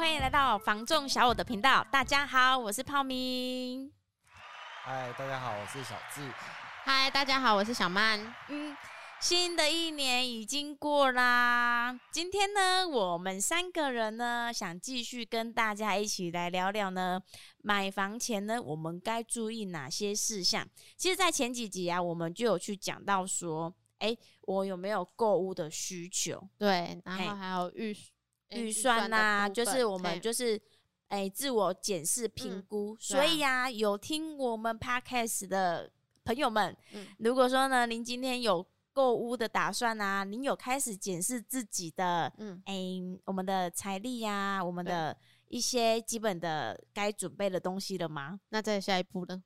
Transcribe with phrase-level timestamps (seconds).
[0.00, 1.86] 欢迎来到房仲小五的频道。
[1.92, 3.92] 大家好，我是泡明。
[4.82, 6.26] 嗨，大家好，我是小智。
[6.86, 8.18] 嗨，大家好，我是小曼。
[8.48, 8.74] 嗯。
[9.20, 17.20] 新的一年已经过啦，今天呢，我们三个人呢，想继续跟大家一起来聊聊呢，
[17.62, 20.66] 买房前呢，我们该注意哪些事项？
[20.96, 26.48] 其实，在前几集啊，我们就有去讲到说，哎，我有没有购物的需求？
[26.56, 27.94] 对，然后还有预
[28.50, 30.60] 预算呐，就是我们就是
[31.08, 32.94] 哎，自我检视评估。
[32.94, 35.90] 嗯、所以呀、有听我们 Podcast 的
[36.24, 40.24] 朋友们，嗯、如果说呢，您今天有购屋的打算啊？
[40.24, 45.16] 您有开始检视自己的，嗯，哎、欸，我们的财力呀、啊，我们的
[45.48, 48.40] 一些基本的该准备的东西了吗？
[48.48, 49.42] 那在下一步呢？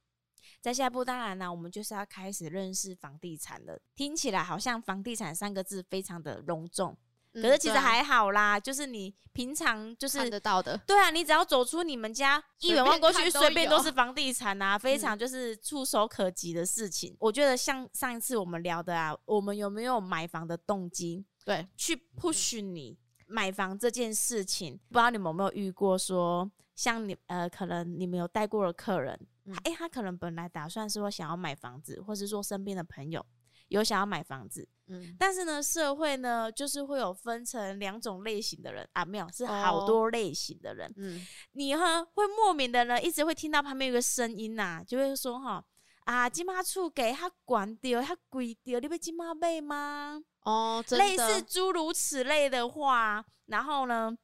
[0.61, 3.79] 在下一步，当然呢，我们就是要开始认识房地产了。
[3.95, 6.97] 听起来好像房地产三个字非常的隆重。
[7.43, 17.13] 可是其实还好啦，就是你平常就是看得到的，对啊，你只要走出你们家一眼望过去，随便都是房地产啊， 非常就是触手可及的事情。
[17.15, 21.25] 嗯、我觉得像上一次我们聊的啊，我们有没有买房的动机？
[21.45, 22.97] 对，去 push 你
[23.27, 24.79] 买房这件事情。
[24.89, 29.13] 不知道你们有没有遇过说，像你呃，可能你们有带过的客人，
[29.49, 33.27] 哎、嗯欸，他可能本来打算是说想要买房子，或是说身边的朋友。
[33.69, 45.65] 有想要买房子，嗯，但是呢，社会呢，就是会有分成两种类型的人啊，没有，是好多类型的人，嗯，你呢会莫名的呢，一直会听到旁边有个声音呐、啊，就会说哈
[46.05, 50.23] 啊，金妈厝给他管掉，他贵掉，你被金妈背吗？
[50.43, 54.15] 哦，类似诸如此类的话，然后呢，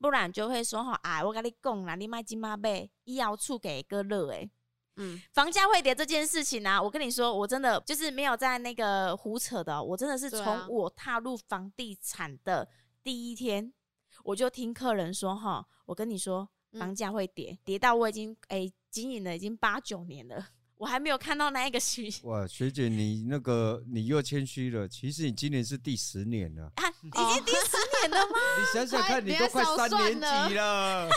[0.00, 4.50] 不然就会说哈，哎，我跟你讲啦，你买金马背，医药处给个乐诶。
[4.96, 12.68] 嗯，房价会跌这件事情啊，我跟你说，我真的就是没有在那个胡扯的，我真的是从我踏入房地产的
[13.02, 20.48] 第一天，啊、我就听客人说哈，我跟你说，房价会跌，嗯、跌到我已经哎、欸、经营了已经八九年了，
[20.78, 22.10] 我还没有看到那一个虚。
[22.22, 28.38] 哇，学姐你那个你又谦虚了，其实你今年是第十年了，啊，已经第十年了吗？
[28.58, 31.08] 你想想看，你都快三年级了。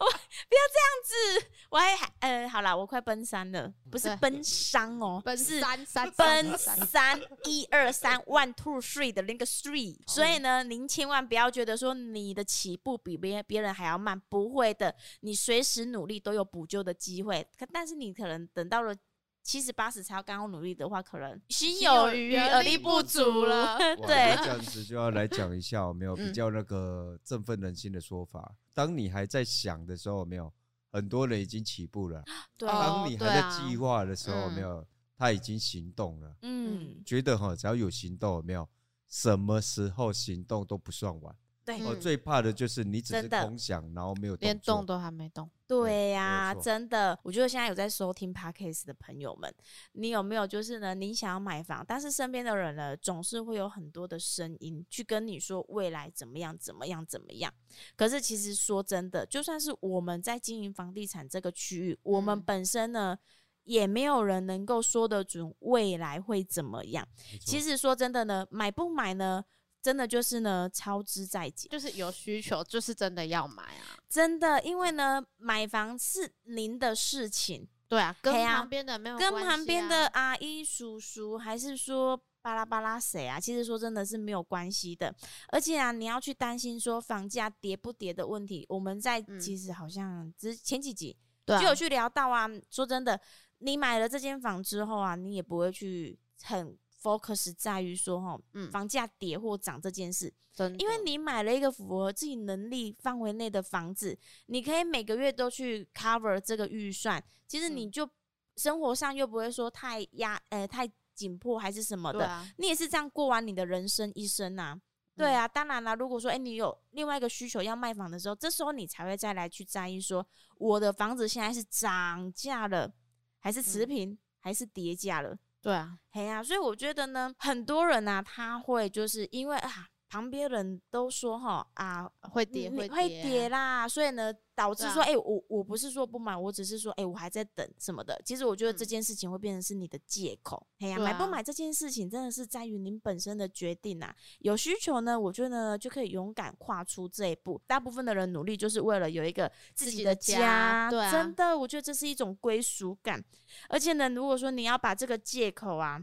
[0.00, 18.94] 我不要这样子，我还还呃，好啦，我快奔三了，不是奔三哦，奔三三奔三一二三 one two three 的那个 three，所以呢，您千万不要觉得说你的起步比别别人还要慢，不会的，你随时努力都有补救的机会，可但是你可能等到了
[19.42, 23.78] 七十八十才要刚刚努力的话，可能心有余而力不足了。
[24.06, 28.54] 对， 这样子就要来讲一下，有没有比较那个振奋人心的说法？
[28.74, 30.52] 当你还在想的时候，没有
[30.90, 32.24] 很多人已经起步了。
[32.56, 36.36] 对，当你还在计划的时候，没有他已经行动了。
[36.42, 38.68] 嗯，觉得哈，只要有行动，没有
[39.08, 41.36] 什么时候行动都不算晚。
[41.76, 45.50] 对，我最怕的就是你只是空想，然后没有连动都还没动。
[45.66, 49.54] 对呀，真的，我觉得现在有在收听 Podcast 的朋友们，
[49.92, 50.94] 你有没有就是呢？
[50.94, 57.52] 你想要买房，但是身边的人呢，总是会有很多的声音去跟你说未来怎么样，怎么样，怎么样。
[57.96, 63.18] 可是其实说真的，就算是我们在经营房地产这个区域，我们本身呢，
[63.64, 67.06] 也没有人能够说得准未来会怎么样。
[67.44, 69.44] 其实说真的呢，买不买呢？
[69.80, 73.96] 真的就是呢，超支在即，就是有需求，就是真的要买啊！
[74.08, 83.38] 真的，因为呢，买房是您的事情，对啊，跟旁边的没有啊，跟旁边的阿姨叔叔，还是说巴拉巴拉谁啊？
[83.38, 85.14] 其实说真的是没有关系的。
[85.48, 92.48] 而且啊，你要去担心说房价跌不跌的问题，我们在其实好像之前几集就有去聊到啊。
[92.68, 93.18] 说真的，
[93.58, 96.76] 你买了这间房之后啊，你也不会去很。
[97.02, 100.32] Focus 在于说哈，嗯，房价跌或涨这件事，
[100.78, 108.08] 因为你买了一个符合自己能力范围内的房子，你可以每个月都去 cover 这个预算，其实你就
[108.56, 114.72] 生活上又不会说太压，呃，太紧迫还是什么的，啊、你也是这样过完你的人生一生呐、啊。
[114.74, 114.82] 嗯、
[115.16, 120.24] 对啊，当然啦，如果说诶、欸，你有另外一个需求要卖房的时候，这时候你才会再来去在意说，
[120.56, 122.92] 我的房子现在是涨价了，
[123.40, 125.36] 还是持平，嗯、还是跌价了。
[125.62, 129.88] 对啊，嘿呀、所以我觉得呢，很多人呢、他会就是因为啊。
[130.08, 138.20] 旁边人都说哈啊会跌会跌，会跌啦，所以呢导致说哎、欸、我我不是说不买，我只是说哎、欸、我还在等什么的。
[138.24, 140.66] 其实我觉得这件事情会变成是你的借口。
[140.80, 144.14] 哎呀、嗯，买不买这件事情真的是在于您本身的决定啊。
[144.40, 147.60] 有需求呢，我觉得呢就可以勇敢跨出这一步。
[147.66, 153.22] 大部分的人努力就是为了有一个自己的家，的家对、啊，真的，我觉得这是一种归属感。
[153.68, 156.00] 而且呢，如果说你要把这个借口啊。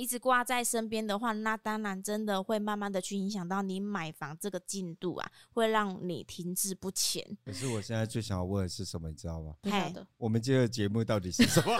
[0.00, 7.22] 一直挂在身边的话，那当然真的会慢慢的去影响到你买房这个进度啊，会让你停滞不前。
[7.44, 9.54] 可是我现在最想要问的是什么，你知道吗？
[9.64, 11.66] 嘿，我们今天的节目到底是什么？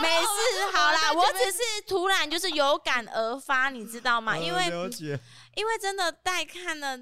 [0.00, 4.38] 没事，好啦，我只是突然就是有感而发，你知道吗？
[4.38, 4.66] 因为
[5.56, 7.00] 因为真的带看了。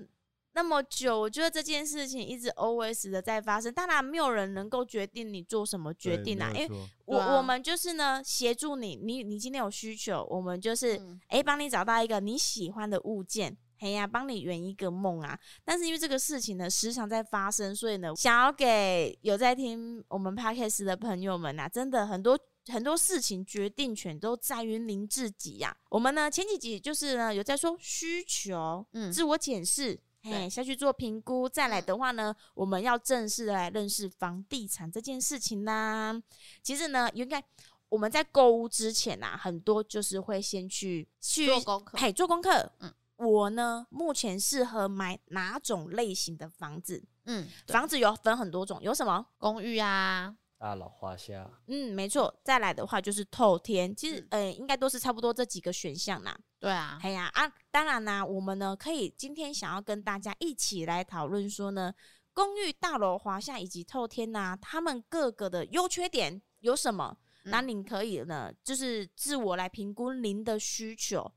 [0.56, 3.70] 那么久，我觉得这件事情一直 always 的在发生。
[3.74, 8.96] 当然，没有人能够决定你做什么决定啊，因为我、啊、我们就是呢，协助你。
[8.96, 10.98] 你你今天有需求，我们就是
[11.28, 15.38] 哎，帮、嗯、你找到一个你喜欢的物件，嘿呀，帮你圆一个梦啊。
[15.62, 22.38] 但是因为这个事情呢，时常在发生，所以呢，想要给有在听我们 podcast 的朋友们啊，真的很多
[22.68, 25.76] 很多事情决定权都在于您自己呀、啊。
[25.90, 30.00] 我们呢，前几集就是呢，有在说需求，嗯，自我检视。
[30.30, 36.20] 哎，下去做评估，再来的话呢，我们要正式的来认识房地产这件事情啦。
[36.62, 37.42] 其实呢，应该
[37.88, 42.72] 我们在购物之前啊，很多就是会先去去做功课，嘿，做功课。
[42.80, 47.02] 嗯，我呢，目前适合买哪种类型的房子？
[47.24, 50.36] 嗯，房子有分很多种，有什么公寓啊？
[50.58, 52.34] 大老花下，嗯，没错。
[52.42, 56.34] 再来的话就是透天，其实呃，应该都是差不多这几个选项啦。
[56.66, 61.94] 对啊，哎呀啊，当然啦，我们呢可以今天想要跟大家一起来讨论说呢，
[62.32, 67.16] 公寓、大楼、华夏以及透天呐、啊，他们各个的优缺点有什么？
[67.44, 71.32] 那您可以呢，就是自我来评估您的需求，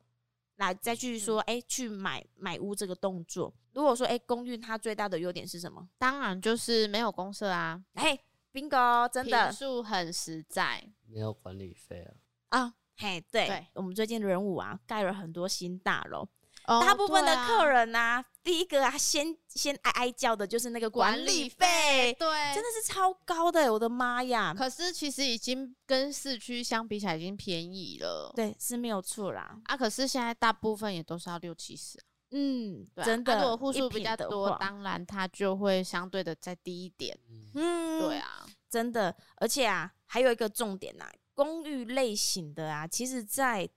[0.56, 3.54] 来再去说，哎，去买买屋这个动作。
[3.74, 5.88] 如果说，哎，公寓它最大的优点是什么？
[5.98, 8.20] 当然就是没有公设啊，嘿。
[8.52, 12.18] bingo，真的，坪数很实在，没有管理费啊。
[12.50, 16.28] 啊，嘿，对，对我们最近仁武啊，盖了很多新大楼，
[16.68, 24.54] 哦，大部分的客人啊，啊第一个啊，先先哀哀叫的就是那个管理费，对，真的是超高的，我的妈呀！
[24.54, 29.58] 可是其实已经跟市区相比起来已经便宜了，对，是没有错啦。
[29.64, 31.98] 啊，可是现在大部分也都是要六七十，
[32.32, 37.18] 嗯，对啊，真的，如果户数比较多，当然它就会相对的再低一点。
[37.56, 43.70] 嗯，对啊，真的，而且啊，还有一个重点呐、啊，公寓类型的啊，其实在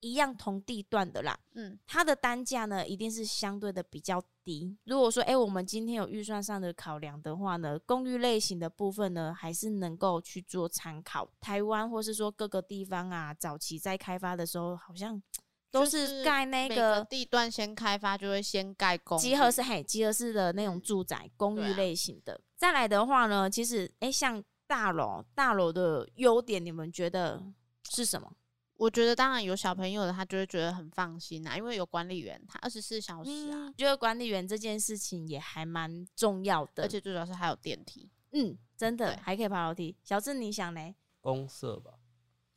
[0.00, 4.76] 一样同地段的啦，嗯，它的单价呢，一定是相对的比较低。
[4.84, 11.26] 如果说，哎、欸，我们今天有预算上的考量的话呢，公寓类型的部分呢，还是能够去做参考。
[11.40, 15.22] 台湾或是说各个地方啊，早期在开发的时候，好像。
[15.68, 22.40] 都是盖那个地段先开发，就会先盖公集合式，嘿，集合式的那种住宅公寓类型的。
[22.56, 27.42] 再来的话呢，其实哎、欸，像大楼，大楼的优点，你们觉得
[27.90, 28.32] 是什么？
[28.74, 33.72] 我觉得当然有小朋友的，他就会觉得很放心啊，因为有管理员，他二十四小时啊。
[33.76, 39.96] 觉得管理员这件事情也还蛮重要的，而且最主要是还有电梯，嗯，真的还可以爬楼梯。
[40.02, 40.94] 小智，你想呢？
[41.20, 41.94] 公社吧，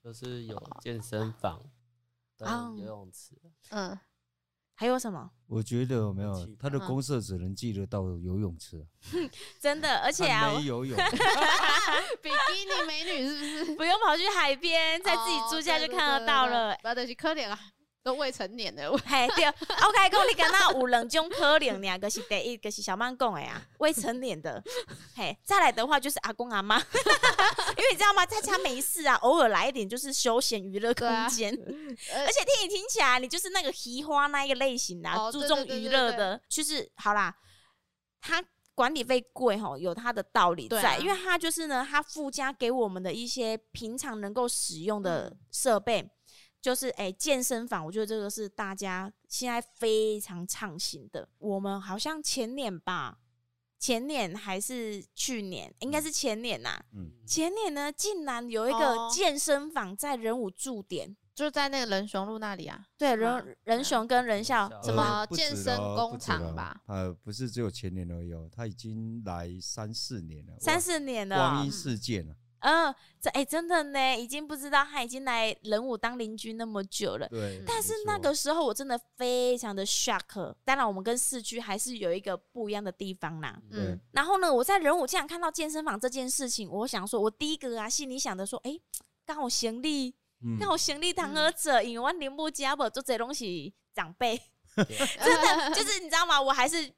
[0.03, 1.61] 就是有健身房。
[2.39, 3.35] 啊，游泳池，
[3.71, 3.99] 嗯，
[4.79, 5.29] 还有什么？
[5.47, 8.81] 我觉得有没有他的公社只能记得到游泳池，
[9.59, 10.95] 真的，而且啊，没游泳，
[12.23, 13.75] 比基尼美女是不是？
[13.75, 17.59] 不用跑去海边，在自己住家就看得到了，不要得去可怜啊。
[18.01, 24.63] 都未成年的，嘿对，OK，讲你刚刚有两种可能，两个是第一个是小曼讲的呀，未成年的，
[25.15, 37.35] 嘿，再来的话就是阿公阿妈， 因为你知道吗，在家没事啊，偶尔来一点就是休闲娱乐空间，啊、而且听你听起来，你就是那个喜花那一个类型的、啊，哦、注重娱乐的，就是好啦，
[38.21, 38.41] 他
[38.73, 46.01] 管理费贵吼，有他的道理在，啊、因为他就是呢，他附加给我们的一些平常能够使用的设备。
[46.01, 46.09] 嗯
[46.61, 51.27] 就是哎、欸，健身房，我觉得这个是大家现在非常畅行的。
[51.37, 53.19] 我们好像前年吧，
[53.77, 56.85] 前年还是去年，应该是前年呐、啊。
[56.93, 62.85] 嗯，前年呢，竟然有一个健身房在仁武驻点，就在那个仁雄路那里啊。
[62.97, 66.81] 对，仁仁雄跟仁孝、呃、什么健身工厂吧？
[66.87, 72.33] 呃，不是只有前年而已，他已经来三四年了，三四年了，光阴似箭了。
[72.33, 72.37] 嗯，
[73.21, 77.27] 这哎、欸，真的呢，已经不知道他已经来仁武当邻居那么久了。
[77.27, 80.53] 对，但是那个时候我真的非常的 shock。
[80.63, 83.59] 当然，我们跟市区还是有一个不一样的地方啦。
[83.69, 88.81] 对嗯，然后呢，我在仁武竟然看到健身房这件事情，我想说，我第一个啊，心里想的说，哎、欸，
[89.25, 90.15] 刚好行李，
[90.59, 94.41] 刚好行李堂而者，因为我年不家不做这东西长辈，
[94.75, 96.41] 真的就是你知道吗？
[96.41, 96.89] 我还是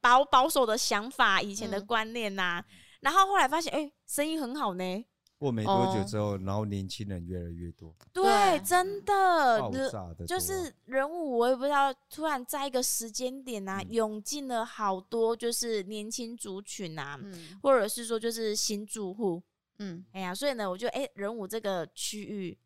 [0.00, 2.64] 保保守的想法，以前的观念呐、啊。
[2.68, 5.04] 嗯、然后后来发现，哎、欸，生意很好呢。
[5.40, 7.96] 过没多久之后，然后年轻人越来越多。
[8.12, 17.18] 对，真的，爆炸的就是人物，我也不知道，突然在一个时间点啊，涌进了好多就是年轻族群啊，
[17.62, 19.42] 或者是说就是新住户，
[19.78, 22.58] 嗯，哎呀，所以呢，我觉得哎，仁武这个区域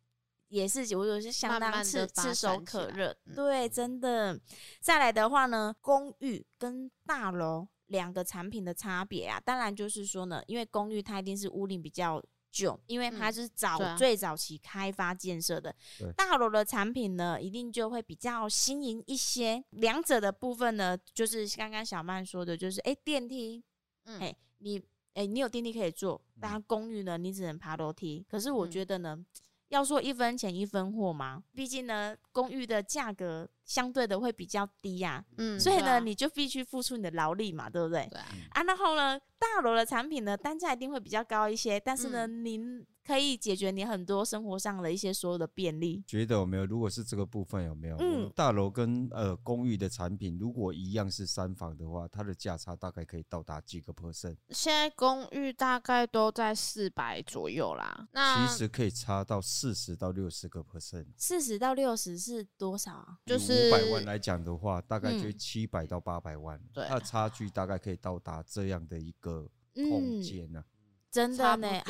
[0.49, 3.15] 也是我觉得是相当炙炙手可热。
[3.27, 4.37] 嗯、对，真的。
[4.81, 12.21] 再来的话呢，公寓跟大楼两个产品的差别啊，当然就是说呢，因为公寓它一定是屋龄比较
[12.55, 15.75] 久，因为它是早、嗯啊、最早期开发建设的。
[16.15, 19.61] 大楼的产品呢，一定就会比较新颖一些。
[19.71, 23.61] 两者的部分呢，就是刚刚小曼说的，就是哎电梯，
[24.05, 24.81] 嗯，哎你
[25.15, 28.25] 哎你有电梯可以坐，但公寓呢，你只能爬楼梯。
[28.29, 29.15] 可是我觉得呢。
[29.15, 29.25] 嗯
[29.69, 31.43] 要说一分钱一分货嘛？
[31.51, 38.07] 毕竟呢，公寓的价格相对的会比较低呀、啊，嗯，所以呢，啊、你就必须付出你的劳力嘛，对不对？
[38.09, 42.85] 对啊，啊，然后呢，大楼的产品呢，单价一定会比较高一些，但是呢，嗯、您。
[43.05, 46.03] 可以解决你很多生活上的一些所有的便利。
[46.07, 46.65] 觉得有没有？
[46.65, 47.97] 如果是这个部分有没有？
[47.99, 54.35] 嗯，大楼跟呃公寓的产品，如果一样是三房的话，它的价差大概可以到达几个 percent？
[54.49, 58.07] 现在公寓大概都在四百左右啦。
[58.11, 61.05] 那其实可以差到四十到六十个 percent。
[61.15, 63.19] 四十到六十是多少啊？
[63.25, 66.59] 就是五百万来讲的话，大概就七百到八百万。
[66.73, 70.65] 对、嗯，它的差距大概可以到达这样的一个空间呢、啊。
[70.65, 70.71] 嗯
[71.15, 71.81] 真的呢，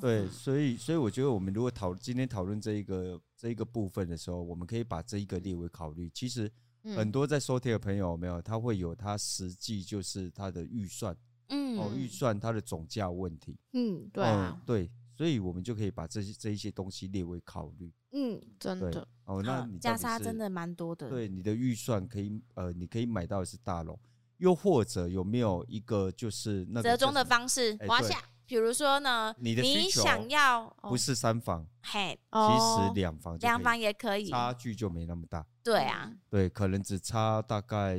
[0.00, 6.10] 对，所以所以我觉得我们如果讨今天讨论这一个这一个部分的时候，我们可以把这一个列为考虑。
[6.12, 6.50] 其实
[6.96, 11.16] 很多在收听的朋友没有，他会有他实际就是他的预算，
[11.50, 17.88] 嗯，哦，预算他的总价问题，嗯，对啊，对，所以我们就可以把这些这一些东西列为考虑。
[18.10, 21.08] 嗯，真的，哦，那你价差真的蛮多的。
[21.08, 23.96] 对，你的预算可以呃，你可以买到的是大楼，
[24.38, 28.20] 又或者有没有一个就是那个折中的方式，华夏。
[28.52, 35.46] 比如说呢，你的需求想要不是三房，嘿，其实两房两房也可以，差距就没那么大。
[35.64, 37.98] 对啊，对，可能只差大概，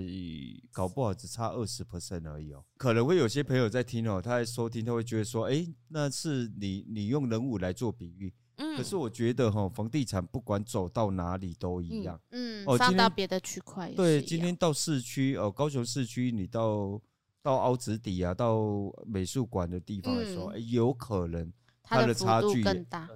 [0.71, 2.63] 搞不好只差二十 percent 而已哦。
[2.77, 17.01] 可能会有些朋友在听哦，他在收听，他会觉得说，哎，那是你你用人物来做比喻，嗯，可是我觉得哈，房地产不管走到哪里都一样，嗯，哦放到别的区块，对，今天到市区哦，高雄市区，你到。
[17.43, 18.57] 到凹子底啊，到
[19.05, 20.53] 美术馆的地方的时候，嗯。
[20.53, 21.51] 欸、有可能
[21.83, 23.07] 它的差距更大。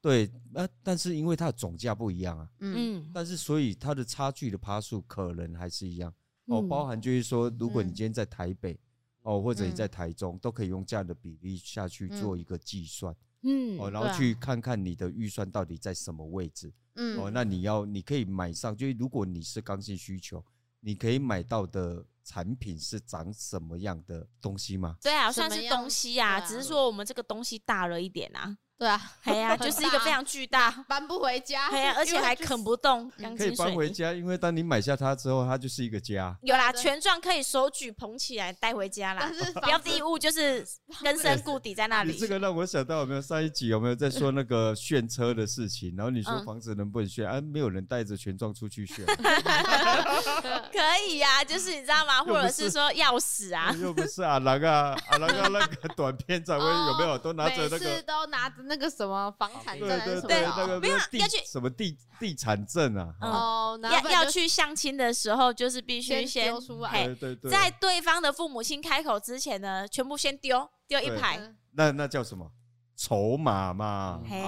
[0.00, 6.12] 对，那但是因为它的总价不一样啊，嗯，但是所以它的差距的趴数可能还是一样。
[6.46, 8.78] 哦，包含就是说，如果你今天在台北，
[9.22, 20.44] 哦，或者你在台中，都可以用这样的比例下去做一个计算，嗯，哦，然后去看看你的预算到底在什么位置，嗯，哦，那你要你可以买上，就是如果你是刚性需求，
[20.80, 22.04] 你可以买到的。
[22.24, 24.96] 产品是长什么样的东西吗？
[25.02, 28.56] 对啊，算是东西啊，只是说我们这个东西大了一点啊。
[28.76, 33.08] 对啊，哎呀， 就是一个非常巨大，搬不回家，哎呀，而且还啃不动。
[33.38, 36.36] 可以搬回家，因为当你买下它之后，它就是一个家。
[36.42, 39.30] 有啦，权状可以手举捧起来带回家啦。
[39.62, 40.66] 标的物就是
[41.02, 42.12] 根深固底在那里。
[42.12, 45.94] 你这个让我想到有没有上一集有没有在说那个炫车的事情？
[45.96, 47.26] 然后你说房子能不能炫？
[47.26, 49.06] 啊，没有人带着权状出去炫。
[50.72, 52.22] 可以呀，就是你知道吗？
[52.24, 53.72] 或者是说钥匙啊？
[53.80, 58.02] 又不是啊，那个啊，那个那个短片展位有没有都拿着那个？
[58.02, 58.63] 都拿着。
[58.66, 63.14] 那个什么房产证，对对对，那个没有要去什么地地产证啊？
[63.20, 71.54] 哦，要要去相亲的时候，就是必须先丢出来，对对对，在对方的父母亲开口之前呢，全部先丢丢一排。
[71.72, 72.50] 那那叫什么？
[72.96, 74.20] 筹码嘛？
[74.24, 74.40] 嘿，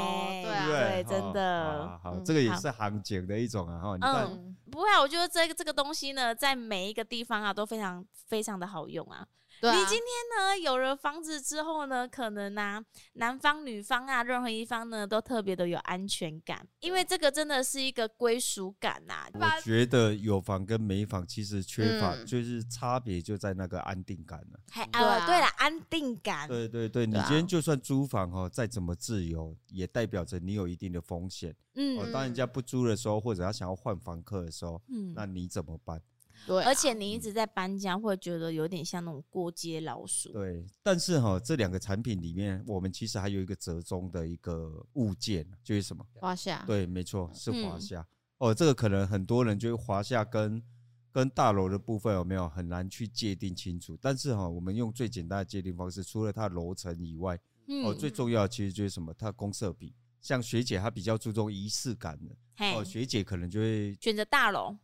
[0.45, 1.99] 对对，真的。
[2.01, 3.81] 好，这个也是行情的一种啊。
[3.81, 9.27] 哈，你看，不会啊，我觉得这个这个东西呢，在每一个地方啊，都非常非常的好用啊。
[9.61, 12.83] 啊、你今天呢，有了房子之后呢，可能啊，
[13.15, 19.29] 男方女方啊，任何一方呢，都特别的有安全感，因为这个真的是一个归属感呐、啊。
[19.35, 24.61] 我觉得有房跟没房其实缺乏，嗯、就是差别就在那个安定感了。
[24.71, 26.47] 还呃，对了，安定感。
[26.49, 31.55] 对对对，你今天就算租房哦，再怎么自由，也代表着你有一定的风险。
[31.75, 36.01] 嗯，当人家不租的时候，或者他想要换房客的时候，嗯，那你怎么办？
[36.47, 40.33] 对、啊，而且你一直在搬家，会觉得有点像那种过街老鼠。
[40.33, 46.07] 对，但是哈，这两个产品里面，我们其实还有一个折中的一个物件，就是什么？
[46.15, 46.65] 华夏。
[46.67, 48.01] 对，没错，是华夏。
[48.01, 48.07] 嗯、
[48.39, 50.63] 哦，这个可能很多人觉得华夏跟
[51.11, 53.99] 跟大楼的部分有没有很难去界定清楚？
[54.01, 59.13] 但是哈，我们用最简单的界定方式，除了它楼层以外，嗯、哦，最重要的其实就是什么？
[59.15, 59.95] 它的公设比。
[60.21, 64.77] 像学姐她比较注重仪式感的，嘿哦，学姐可能就会选择大楼。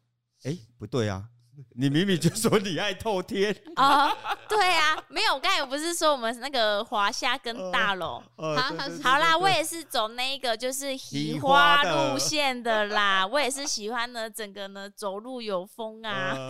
[0.45, 1.28] 哎，不对啊。
[1.76, 3.54] 你明明就说你爱透天。
[3.76, 4.11] 哦，
[4.49, 16.49] 对啊，没有，我刚才有不是说我们那个华夏跟大楼，好好啦，我也是走那个就是移花路线的啦，我也是喜欢呢，整个呢走路有风啊，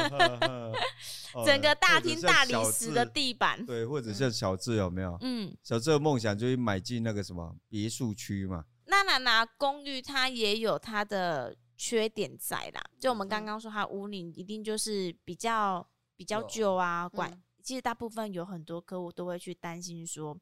[1.45, 5.19] 整个大厅大理石的地板，对，或者像小智有没有？
[5.21, 15.85] 嗯，小智的梦想就是买进那个什么别墅区嘛，那那那公寓它也有它的缺点在啦，就我们刚刚说，它屋龄一定就是比较
[16.15, 20.39] 比较旧啊，管、嗯、其实大部分有很多客户都会去担心说。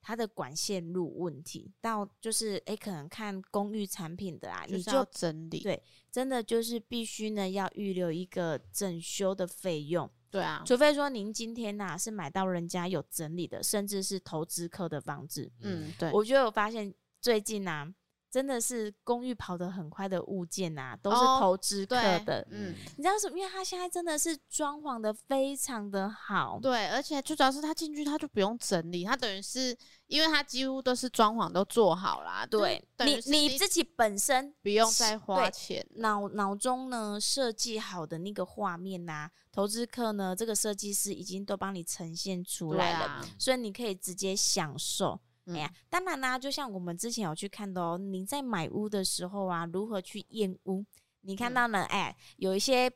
[0.00, 10.08] 它的管线路问题，到就是诶，可能看公寓产品的啊，你就整理对，真的就是必须呢要预留一个整修的费用。
[10.30, 15.50] 对啊，除非说您今天呐、啊、是买到人家有整理的，甚至是投资客的房子。
[15.62, 17.92] 嗯，对，我觉得我发现最近啊。
[18.30, 22.40] 真的是公寓跑得很快的物件呐、啊，都是投资客的。
[22.40, 23.38] 哦、嗯，你知道什么？
[23.38, 26.58] 因为他现在真的是装潢的非常的好。
[26.60, 29.76] 对，而且最主要是他进去他就不用整理，他等于是
[30.08, 32.44] 因为他几乎都是装潢都做好啦。
[32.44, 45.18] 对，你你，你自己本身不用再花钱，脑脑中呢设计好的那个画面呐、啊，投资客呢这个设计师已经都帮你呈现出来了，啊、所以你可以直接享受。
[45.46, 50.84] 哎呀，当然啦，就像我们之前有去看的哦，你在买屋的时候啊，如何去验屋？
[51.20, 51.84] 你看到呢？
[51.84, 52.90] 哎、嗯，有一些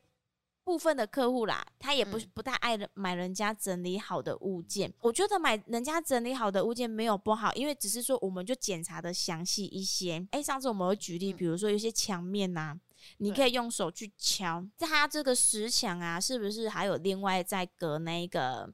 [0.63, 4.93] 部分的客户啦，他也不不太爱买人家整理好的物件。
[4.99, 10.25] 我觉得买人家整理好的物件没有不好，因为只是说我们就检查的详细一些。
[10.31, 12.79] 哎，上次我们有举例，比如说有些墙面呐、啊，
[13.17, 18.73] 你可以用手去敲，它这个石墙啊，是不是还有另外再隔那个？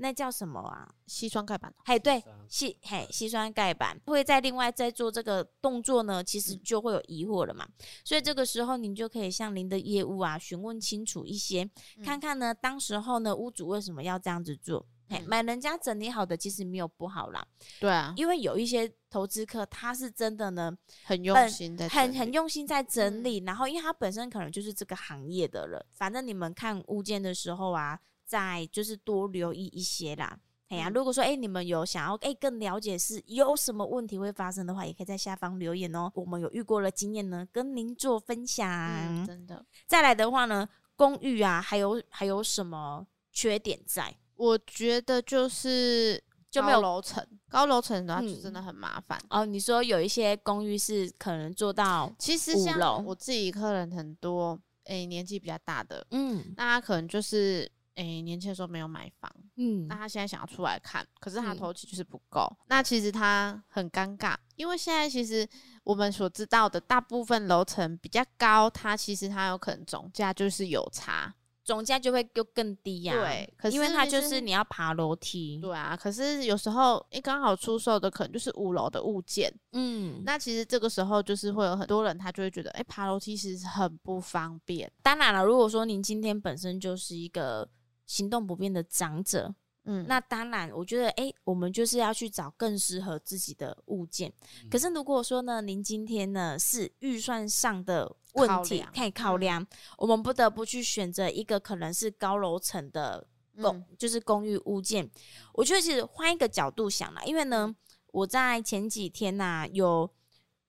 [0.00, 0.88] 那叫什么啊？
[1.06, 1.72] 矽酸钙板？
[1.84, 7.66] 嘿，对，西嘿矽酸钙板会再另外再做这个动作呢，其实就会有疑惑了嘛。
[7.66, 14.86] 嗯、所以这个时候您就可以向您的业务啊询问清楚一些，嗯、看看呢，当时候呢屋主为什么要这样子做？
[15.10, 17.46] 嗯、嘿，买人家整理好的其实没有不好啦。
[17.78, 28.00] 对啊，因为有一些投资客他是真的呢很用心的，很很用心在整理，嗯、然后因为他本身可能就是这个行业的人，反正你们看物件的时候啊。
[28.30, 36.08] 再就是多留意一些啦，哎呀、嗯，如果说哎、欸、你们有想要哎、欸、更了解是有什么问题会发生的话，也可以在下方留言哦。
[36.14, 38.70] 我们有遇过了经验呢，跟您做分享。
[38.70, 44.16] 嗯、真的，再来的话呢，公寓啊，还有还有什么缺点在？
[44.36, 49.44] 我觉得就是就没有楼层，高楼层的话就真的很麻烦、嗯、哦。
[49.44, 57.68] 你说有一些公寓是可能做到其实像我自己客人很多，哎、欸，年纪比较大的，嗯，那他可能就是。
[58.00, 65.46] 诶、欸，年轻的时候没有买房，嗯，那他现在想要出来看，可是他头期就是不够，嗯、那其实他很尴尬，因为现在其实
[65.84, 84.90] 我们所知道的大部分楼层比较高，它其实它有可能总价就是有差，总价就会就更低呀、啊，对，可是因为它就是你要爬楼梯，对啊，可是有时候诶刚好出售的可能就是五楼的物件，嗯，那其实这个时候就是会有很多人他就会觉得，诶爬楼梯其实很不方便。
[85.02, 87.68] 当然了，如果说您今天本身就是一个。
[88.10, 94.28] 行动不便的长者，嗯，那当然，我觉得，哎、欸，我们就是要去找更适合自己的物件。
[94.64, 99.66] 嗯、可是，如果说呢，您今天呢是预算上的问题，可以考量，嗯、
[99.98, 103.24] 我们不得不去选择一个可能是高楼层的
[103.62, 105.08] 公，嗯、就是公寓物件。
[105.52, 107.72] 我觉得，其实换一个角度想啦，因为呢，
[108.08, 110.10] 我在前几天呐、啊、有。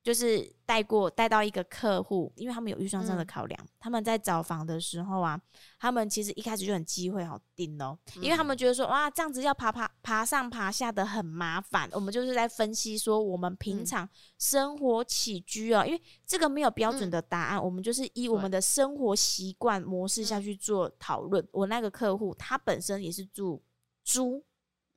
[0.04, 5.40] 就是带过带到一个客户，因为他们有预算上的考量，嗯、他们在找房的时候啊，
[5.80, 11.88] 他们其实一开始就很机会好定哦，嗯、因为他们觉得说哇，这样子要爬爬爬上爬下的很麻烦。
[11.94, 14.10] 我们就是在分析说，我们平常
[14.40, 21.44] 生活起居啊，嗯、因为这个没有标准的答案，嗯、我们就是依我们的生活习惯模式下去做讨论。
[21.44, 23.62] 嗯、我那个客户他本身也是住
[24.04, 24.44] 租，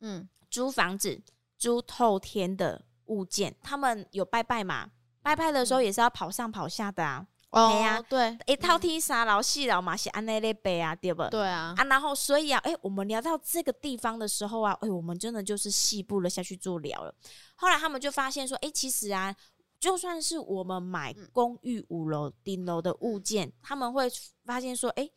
[0.00, 1.20] 嗯，租房子
[1.58, 2.86] 租透天的。
[3.06, 4.90] 物件，他们有拜拜嘛？
[5.22, 7.26] 拜拜的时候也是要跑上跑下的啊。
[7.50, 11.24] 哦，对呀，对，一套梯三楼四楼嘛，是按那类背啊，对不？
[11.28, 11.72] 对啊。
[11.76, 17.14] 啊，然后所以啊，哎，我们聊到这个地方的时候啊，哎，我们真的就是细部了下去做聊了。
[17.54, 19.32] 后来他们就发现说，哎，其实啊，
[19.78, 24.10] 就算是我们买公寓五楼顶楼的物件，他们会
[24.44, 25.08] 发现说，哎，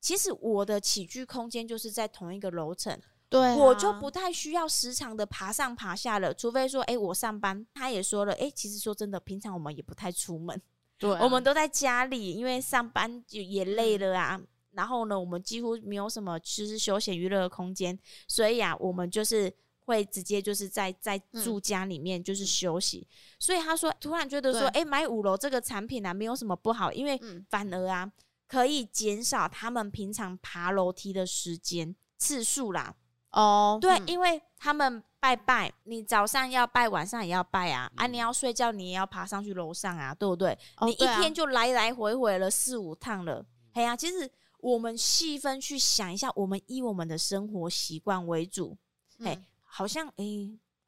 [0.00, 2.98] 其实我的起居空间就是在同一个楼层。
[3.32, 7.66] 对、啊，我就不太需要时常的爬上爬下了，除非说，哎、欸，我上班。
[7.72, 10.60] 他也说了，哎、欸，其实说真的，平常我们也不太出门，
[10.98, 14.36] 对、啊，我们都在家里，因为上班就也累了啊。
[14.36, 19.50] 嗯、然后呢，我们几乎没有什么其实休闲娱乐的空间，所以啊，我们就是
[19.86, 22.98] 会直接就是在在住家里面就是休息。
[22.98, 27.18] 嗯、所以他说，突然觉得说，哎、欸，买五楼这个产品啊，没有什么不好，因为
[27.48, 28.12] 反而啊，
[28.46, 32.94] 可以减少他们平常爬楼梯的时间次数啦。
[33.32, 48.76] 哦，oh, 对，嗯、因为他们拜拜，你早上要拜，晚上也要拜啊，嗯、啊，你要睡觉，你也要爬上去楼上啊，对不对？Oh, 你一天就来来回回了四五趟了，哎呀、啊，其实我们细分去想一下，我们以我们的生活习惯为主，
[49.20, 50.24] 哎、嗯，好像哎，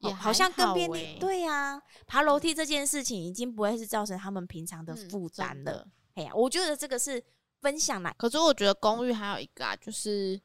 [0.03, 5.87] 好，好像更便利对呀、啊，爬楼梯这件事情已经不会是造成他们平常的负担了。
[6.15, 7.25] 哎呀、嗯，我觉得这个是
[7.61, 8.15] 分享来。
[8.19, 10.39] 可是我觉得公寓还有一个啊，就是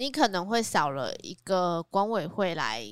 [0.00, 2.82] 你可能会少了一个管委会来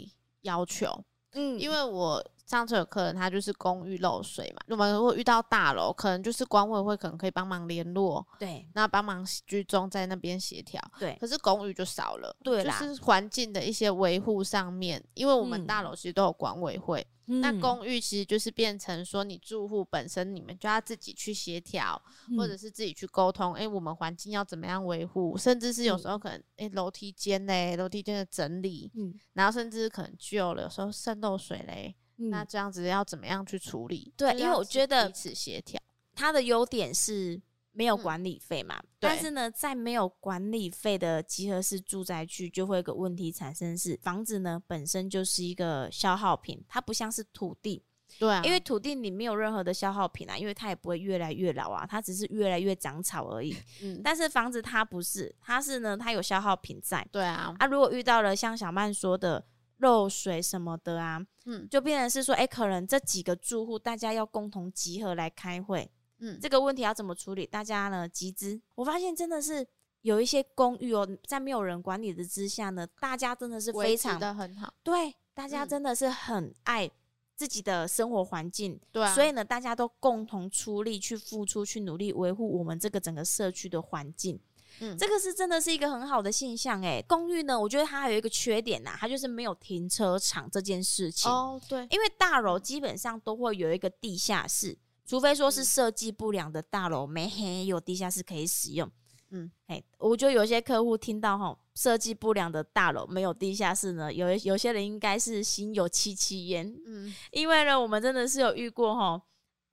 [0.42, 1.02] 要求。
[1.32, 2.22] 嗯，因为我。
[2.48, 11.14] 上次有客人，他就是公寓漏水嘛，我们如果遇到大楼，可能就是管委会可能可以帮忙联络，对，那帮忙居中在那边协调，对。
[11.20, 17.06] 可是公寓就少了，对啦，就是环境的一些维护上面，因为我们大楼其实都有管委会。
[17.30, 23.52] 嗯那公寓其实就是变成说，你住户本身你们就要自己去协调，嗯、或者是自己去沟通。
[23.52, 25.36] 哎、欸，我们环境要怎么样维护？
[25.36, 34.12] 甚至是有时候可能，哎、欸，楼梯间嘞，楼梯间的整理，嗯，然后甚至可能旧了，有时候渗漏水嘞，嗯、那这样子要怎么样去处理？
[34.16, 35.80] 对，因为我觉得彼此协调，
[36.14, 37.40] 它的优点是。
[37.70, 38.76] 没有管理费嘛？
[38.80, 47.80] 嗯、但是呢，在没有管理费的集合式住宅区，就会有个问题产生是，房子呢本身就是一个消耗品，它不像是土地，
[48.18, 53.54] 对啊，因为土地你没有任何的消耗品啊，因为它也不会越来越老啊，它只是越来越长草而已。
[53.80, 57.06] 嗯，但是房子它不是，它是呢，它有消耗品在。
[57.12, 59.44] 对啊，啊，如果遇到了像小曼说的
[59.78, 65.90] 漏水什么的啊，嗯，就变成是说，哎，可能这几个住户大家要共同集合来开会。
[66.18, 67.46] 嗯，这个问题要怎么处理？
[67.46, 68.60] 大家呢集资？
[68.74, 69.66] 我发现真的是
[70.02, 74.74] 有一些公寓哦，在没有人管理的之下呢，大家真的是非常的很好。
[74.82, 76.90] 对，大家真的是很爱
[77.36, 78.80] 自己的生活环境。
[78.90, 84.40] 对、啊，所以呢，大家都共同出力去付出，去努力维护我们这个整个社区的环境。
[84.80, 87.04] 嗯，这个是真的是一个很好的现象诶。
[87.08, 91.30] 公寓呢，我觉得它还有一个缺点呐、啊，它就是没有停车场这件事情。
[91.30, 94.76] 哦，对，因为大楼基本上都会有一个地下室。
[95.06, 98.90] 除非说是设计不良的大楼，没嘿有地下室可以使用。
[99.30, 106.70] 嗯，哎，我觉得有些客户听到哈，设计不良的大楼没有地下室呢，有有些人应该是心有戚戚焉。
[106.86, 109.22] 嗯，因为呢，我们真的是有遇过哈，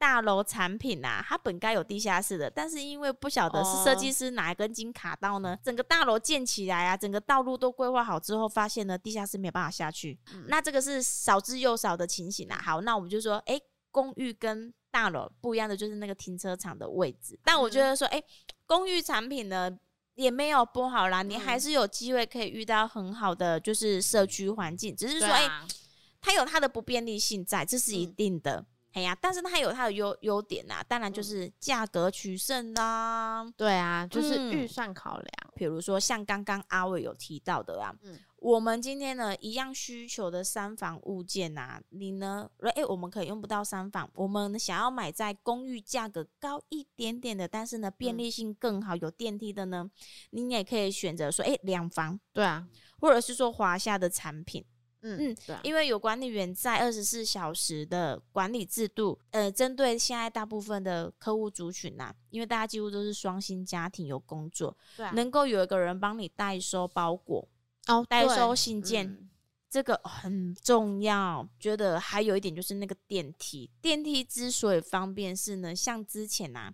[0.06, 10.16] 大楼产品、啊，它本该有地下室的，但是因为不晓得是设计师哪一根筋卡到呢，哦、整个大楼建起来啊，整个道路都规划好之后，发现呢地下室没有办法下去。
[10.32, 12.62] 嗯、那这个是少之又少的情形啊。
[12.64, 18.26] 好，那我们就说，哎，公寓跟大楼不一样的就是那个停车场的位置，但我觉得说，哎、欸，
[18.68, 19.76] 公寓产品呢
[20.14, 25.66] 也没有不好啦，你还是有机会可以遇到很好的就是社区环境，只是说，哎、啊。
[25.68, 25.76] 欸，
[26.22, 37.94] 它有它的不便利性在，这是一定的，哎呀、嗯，但是它有它的优优点呐，当然就是价格取胜啦，对啊，就是预算考量，嗯、比如说像刚刚阿伟有提到的啊。
[38.02, 38.18] 嗯。
[38.40, 42.48] 我们今天呢，一样需求的三房物件呐、啊，你呢？
[42.76, 49.90] 诶，我们可以用不到三房，我们想要买在公寓价格高一点点的，但是呢，便利性更好，有电梯的呢，
[50.30, 52.68] 你也可以选择说，诶，两房，对啊，
[53.00, 54.64] 或者是说华夏的产品，
[55.06, 67.48] 嗯嗯，对，因为有管理员在二十四小时的管理制度，呃，针对现在大部分的客户族群呐、啊，因为大家几乎都是双薪家庭，有工作，对、啊，能够有一个人帮你代收包裹。
[67.88, 69.30] 哦，代收信件，嗯、
[69.70, 71.48] 这个很重要。
[71.60, 76.74] 觉得还有一点就是那个电梯，电梯之所以方便是呢，像之前啊，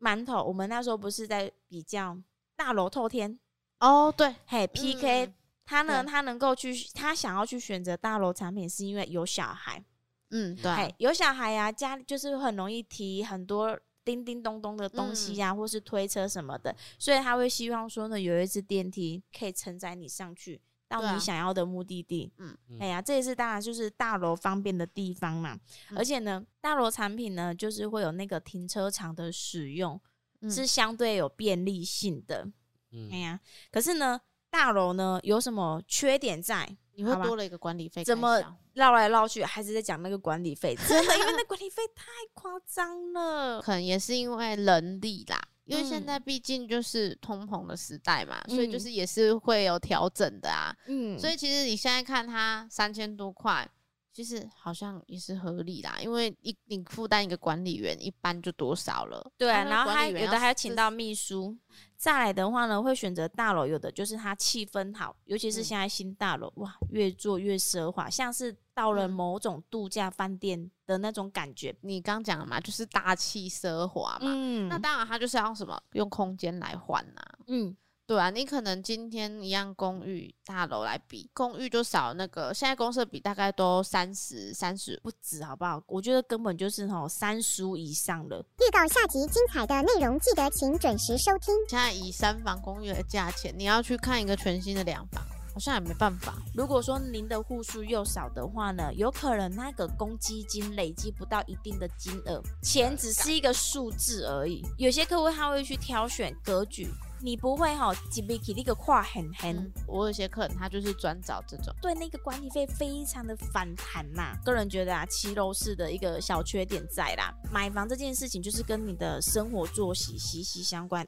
[0.00, 2.18] 馒头，我们那时候不是在比较
[2.56, 3.38] 大楼透天
[3.78, 5.34] 哦，对，嘿，PK，、嗯、
[5.68, 9.84] 他呢，他能够去，他想要去选择大楼产品，是因为有小孩，
[10.30, 22.32] 嗯，对，嘿，有小孩啊，家里就是很容易提很多叮叮咚咚的东西呀、啊，嗯、或是推车什么的，所以他会希望说呢，有一只电梯可以承载你上去到你想要的目的地。
[22.38, 25.60] 嗯，哎呀，这也是当然就是大楼方便的地方嘛。
[25.90, 30.00] 嗯、而且呢，大楼产品呢，就是会有那个停车场的使用，
[30.40, 32.50] 嗯、是相对有便利性的。
[32.90, 33.38] 嗯，哎呀，
[33.70, 34.18] 可是呢，
[34.50, 36.76] 大楼呢有什么缺点在？
[36.94, 40.74] 你会多了一个管理费，怎么绕来绕去还是在讲那个管理费？
[40.74, 43.62] 真的，因为那管理费太夸张了。
[43.62, 50.74] 可能也是因为人力啦，因为现在毕竟就是通膨的时代嘛，嗯、所以就是也是会有调整的啊。
[50.86, 53.70] 嗯，所以其实你现在看它三千多块，
[54.12, 59.24] 其实好像也是合理啦，因为一你负担一个管理员一般就多少了？
[59.36, 61.56] 对，然后还有的还要请到秘书。
[61.98, 71.76] 再来的话呢，会选择大楼，有的就是它气氛好，尤其是现在新大楼，嗯、哇，越做越奢华，像是到了某种度假饭店的那种感觉。
[71.80, 77.76] 你刚讲了嘛，就是大气奢华嘛，嗯，那当然它就是要用什么，用空间来换呐，嗯。
[78.08, 85.82] 对啊，你可能今天一样公寓大楼来比，公寓就少那个，现在公设比大概都三十三十不止，好不好？
[85.86, 88.42] 我觉得根本就是吼三十五以上了。
[88.60, 91.54] 预告下集精彩的内容，记得请准时收听。
[91.68, 96.32] 现在以三房公寓的价钱，你要去看一个全新的两房，好像也没办法。
[96.54, 104.64] 如果说您的户数又少的话呢，有可能那个公积金累积不到一定的金额，钱只是一个数字而已。
[104.78, 106.88] 有些客户他会去挑选格局。
[107.20, 109.70] 你不会哈，几笔起那个跨很很。
[109.86, 114.36] 我有些客人他就是专找这种，对那个管理费非常的反弹呐。
[114.44, 121.06] 个人觉得啊，七楼式的一个小缺点在啦，买房这件事情就是跟你的生活作息息息相关。